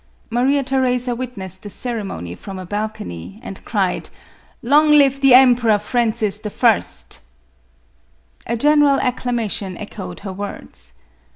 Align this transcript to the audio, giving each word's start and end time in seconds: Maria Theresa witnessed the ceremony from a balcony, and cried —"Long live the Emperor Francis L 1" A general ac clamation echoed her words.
Maria 0.31 0.63
Theresa 0.63 1.13
witnessed 1.13 1.61
the 1.61 1.69
ceremony 1.69 2.33
from 2.33 2.57
a 2.57 2.65
balcony, 2.65 3.39
and 3.43 3.63
cried 3.63 4.09
—"Long 4.63 4.89
live 4.89 5.21
the 5.21 5.35
Emperor 5.35 5.77
Francis 5.77 6.41
L 6.43 6.51
1" 6.59 6.81
A 8.47 8.57
general 8.57 8.99
ac 8.99 9.17
clamation 9.17 9.79
echoed 9.79 10.21
her 10.21 10.33
words. 10.33 10.93